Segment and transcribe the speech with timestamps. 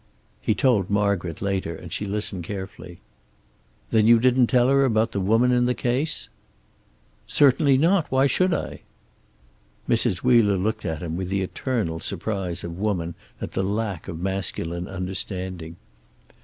[0.41, 3.01] He told Margaret, later, and she listened carefully.
[3.91, 6.27] "Then you didn't tell her about the woman in the case?"
[7.27, 8.11] "Certainly not.
[8.11, 8.81] Why should I?"
[9.87, 10.23] Mrs.
[10.23, 14.87] Wheeler looked at him, with the eternal surprise of woman at the lack of masculine
[14.87, 15.75] understanding.